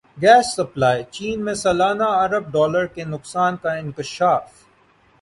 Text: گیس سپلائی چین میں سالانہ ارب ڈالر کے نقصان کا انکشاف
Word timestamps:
گیس 0.17 0.47
سپلائی 0.55 1.03
چین 1.11 1.37
میں 1.45 1.53
سالانہ 1.53 2.07
ارب 2.23 2.51
ڈالر 2.53 2.85
کے 2.95 3.03
نقصان 3.05 3.57
کا 3.63 3.73
انکشاف 3.73 4.45